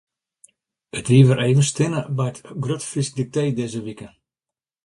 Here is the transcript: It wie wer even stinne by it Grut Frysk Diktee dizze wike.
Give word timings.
It 0.99 1.07
wie 1.11 1.27
wer 1.27 1.41
even 1.49 1.65
stinne 1.71 2.01
by 2.17 2.25
it 2.31 2.37
Grut 2.63 2.83
Frysk 2.89 3.13
Diktee 3.17 3.55
dizze 3.57 3.81
wike. 3.85 4.07